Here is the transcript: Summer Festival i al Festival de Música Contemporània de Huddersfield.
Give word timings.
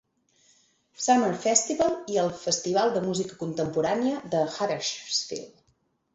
Summer 1.07 1.27
Festival 1.43 1.93
i 2.13 2.17
al 2.21 2.31
Festival 2.45 2.95
de 2.97 3.05
Música 3.11 3.39
Contemporània 3.45 4.25
de 4.35 4.43
Huddersfield. 4.57 5.63